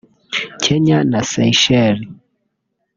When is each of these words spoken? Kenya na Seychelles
Kenya 0.63 0.97
na 1.11 1.19
Seychelles 1.31 2.05